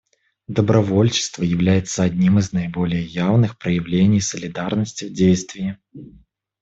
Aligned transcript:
Добровольчество 0.47 1.43
является 1.43 2.01
одним 2.01 2.39
из 2.39 2.53
наиболее 2.53 3.03
явных 3.05 3.59
проявлений 3.59 4.19
солидарности 4.19 5.05
в 5.05 5.13
действии. 5.13 5.77